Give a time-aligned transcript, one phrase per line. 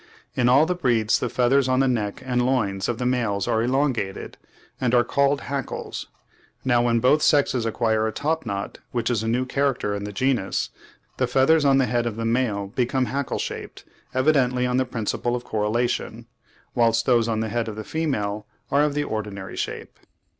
[0.33, 3.61] In all the breeds the feathers on the neck and loins of the males are
[3.61, 4.35] elongated,
[4.81, 6.07] and are called hackles;
[6.65, 10.11] now when both sexes acquire a top knot, which is a new character in the
[10.11, 10.71] genus,
[11.17, 15.35] the feathers on the head of the male become hackle shaped, evidently on the principle
[15.35, 16.25] of correlation;
[16.73, 19.99] whilst those on the head of the female are of the ordinary shape.